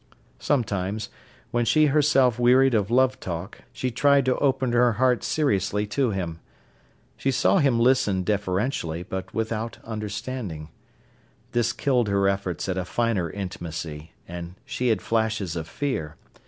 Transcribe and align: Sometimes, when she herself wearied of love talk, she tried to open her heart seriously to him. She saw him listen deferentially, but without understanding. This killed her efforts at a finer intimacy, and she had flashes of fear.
Sometimes, 0.39 1.09
when 1.51 1.63
she 1.63 1.85
herself 1.85 2.39
wearied 2.39 2.73
of 2.73 2.89
love 2.89 3.19
talk, 3.19 3.59
she 3.71 3.91
tried 3.91 4.25
to 4.25 4.35
open 4.39 4.71
her 4.71 4.93
heart 4.93 5.23
seriously 5.23 5.85
to 5.85 6.09
him. 6.09 6.39
She 7.17 7.29
saw 7.29 7.59
him 7.59 7.79
listen 7.79 8.23
deferentially, 8.23 9.03
but 9.03 9.31
without 9.31 9.77
understanding. 9.83 10.69
This 11.51 11.71
killed 11.71 12.07
her 12.07 12.27
efforts 12.27 12.67
at 12.67 12.79
a 12.79 12.83
finer 12.85 13.29
intimacy, 13.29 14.13
and 14.27 14.55
she 14.65 14.87
had 14.87 15.03
flashes 15.03 15.55
of 15.55 15.67
fear. 15.67 16.15